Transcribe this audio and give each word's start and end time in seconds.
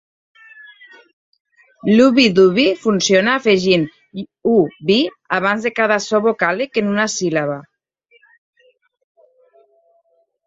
L'Ubbi 1.97 2.23
dubbi 2.39 2.65
funciona 2.85 3.35
afegint 3.41 3.85
"-ub-" 4.53 5.13
abans 5.39 5.67
de 5.69 5.71
cada 5.81 5.99
so 6.07 6.21
vocàlic 6.25 6.81
en 6.83 6.89
una 6.95 7.07
síl·laba. 7.17 7.59